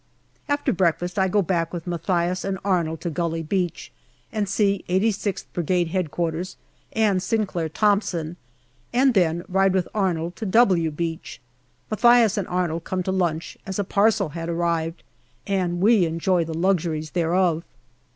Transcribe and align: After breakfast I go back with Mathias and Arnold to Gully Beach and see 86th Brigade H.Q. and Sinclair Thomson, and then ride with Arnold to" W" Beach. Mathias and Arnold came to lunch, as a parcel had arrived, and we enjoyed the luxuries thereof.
After 0.49 0.73
breakfast 0.73 1.19
I 1.19 1.27
go 1.27 1.43
back 1.43 1.71
with 1.71 1.85
Mathias 1.85 2.43
and 2.43 2.57
Arnold 2.65 3.01
to 3.01 3.11
Gully 3.11 3.43
Beach 3.43 3.91
and 4.31 4.49
see 4.49 4.83
86th 4.89 5.45
Brigade 5.53 5.93
H.Q. 5.93 6.43
and 6.93 7.21
Sinclair 7.21 7.69
Thomson, 7.69 8.35
and 8.91 9.13
then 9.13 9.43
ride 9.47 9.73
with 9.73 9.87
Arnold 9.93 10.35
to" 10.37 10.45
W" 10.63 10.89
Beach. 10.89 11.39
Mathias 11.91 12.35
and 12.35 12.47
Arnold 12.47 12.83
came 12.83 13.03
to 13.03 13.11
lunch, 13.11 13.59
as 13.67 13.77
a 13.77 13.83
parcel 13.83 14.29
had 14.29 14.49
arrived, 14.49 15.03
and 15.45 15.81
we 15.81 16.07
enjoyed 16.07 16.47
the 16.47 16.55
luxuries 16.57 17.11
thereof. 17.11 17.63